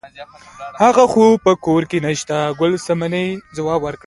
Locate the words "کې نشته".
1.89-2.37